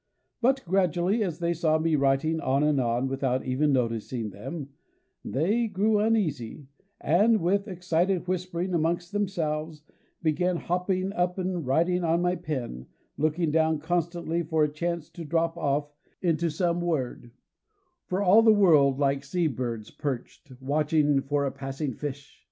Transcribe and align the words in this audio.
But 0.41 0.63
gradually 0.65 1.21
as 1.23 1.37
they 1.37 1.53
saw 1.53 1.77
me 1.77 1.95
writing 1.95 2.39
on 2.41 2.63
and 2.63 2.81
on, 2.81 3.07
without 3.07 3.45
even 3.45 3.71
noticing 3.71 4.31
them, 4.31 4.69
they 5.23 5.67
grew 5.67 5.99
uneasy; 5.99 6.65
and, 6.99 7.39
with 7.39 7.67
excited 7.67 8.27
whisperings 8.27 8.73
amongst 8.73 9.11
themselves, 9.11 9.83
began 10.23 10.55
hopping 10.57 11.13
up 11.13 11.37
and 11.37 11.67
riding 11.67 12.03
on 12.03 12.19
my 12.23 12.35
pen, 12.35 12.87
looking 13.15 13.51
down 13.51 13.77
constantly 13.77 14.41
for 14.41 14.63
a 14.63 14.73
chance 14.73 15.07
to 15.11 15.23
drop 15.23 15.55
off 15.55 15.93
into 16.19 16.49
some 16.49 16.81
word; 16.81 17.29
for 18.07 18.23
all 18.23 18.41
the 18.41 18.51
world 18.51 18.97
like 18.97 19.23
sea 19.23 19.45
birds 19.45 19.91
perched, 19.91 20.51
watching 20.59 21.21
for 21.21 21.45
a 21.45 21.51
passing 21.51 21.93
fish! 21.93 22.39